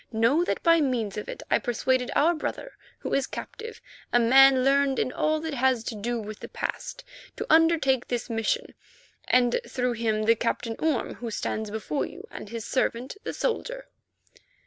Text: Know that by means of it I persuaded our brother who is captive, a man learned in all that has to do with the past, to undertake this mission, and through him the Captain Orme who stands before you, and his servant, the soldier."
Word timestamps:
Know 0.11 0.43
that 0.45 0.63
by 0.63 0.81
means 0.81 1.15
of 1.15 1.29
it 1.29 1.43
I 1.51 1.59
persuaded 1.59 2.09
our 2.15 2.33
brother 2.33 2.75
who 2.97 3.13
is 3.13 3.27
captive, 3.27 3.79
a 4.11 4.17
man 4.19 4.63
learned 4.63 4.97
in 4.97 5.11
all 5.11 5.39
that 5.41 5.53
has 5.53 5.83
to 5.83 5.95
do 5.95 6.19
with 6.19 6.39
the 6.39 6.47
past, 6.49 7.03
to 7.35 7.45
undertake 7.51 8.07
this 8.07 8.27
mission, 8.27 8.73
and 9.27 9.61
through 9.69 9.91
him 9.93 10.23
the 10.23 10.33
Captain 10.33 10.75
Orme 10.79 11.13
who 11.13 11.29
stands 11.29 11.69
before 11.69 12.07
you, 12.07 12.25
and 12.31 12.49
his 12.49 12.65
servant, 12.65 13.15
the 13.21 13.31
soldier." 13.31 13.89